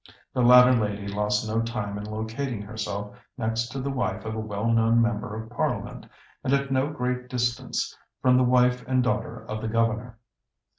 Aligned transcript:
The 0.33 0.41
latter 0.41 0.73
lady 0.73 1.07
lost 1.07 1.47
no 1.47 1.61
time 1.61 1.95
in 1.99 2.05
locating 2.05 2.63
herself 2.63 3.15
next 3.37 3.67
to 3.67 3.79
the 3.79 3.91
wife 3.91 4.25
of 4.25 4.33
a 4.33 4.39
well 4.39 4.65
known 4.67 4.99
member 4.99 5.35
of 5.35 5.47
Parliament, 5.51 6.07
and 6.43 6.51
at 6.53 6.71
no 6.71 6.89
great 6.89 7.29
distance 7.29 7.95
from 8.19 8.35
the 8.35 8.43
wife 8.43 8.83
and 8.87 9.03
daughter 9.03 9.45
of 9.45 9.61
the 9.61 9.67
Governor. 9.67 10.17